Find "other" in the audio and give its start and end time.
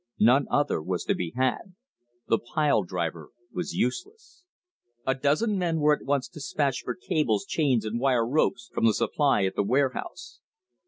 0.49-0.81